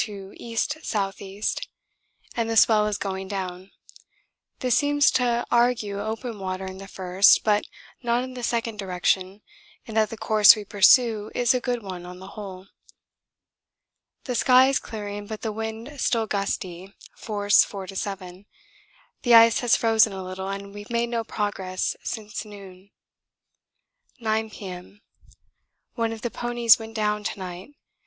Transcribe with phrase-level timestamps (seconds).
[0.01, 1.43] to E.S.E.
[2.35, 3.69] and the swell is going down
[4.61, 7.65] this seems to argue open water in the first but
[8.01, 9.43] not in the second direction
[9.85, 12.65] and that the course we pursue is a good one on the whole.
[14.23, 18.47] The sky is clearing but the wind still gusty, force 4 to 7;
[19.21, 22.89] the ice has frozen a little and we've made no progress since noon.
[24.19, 25.01] 9 P.M.
[25.93, 27.75] One of the ponies went down to night.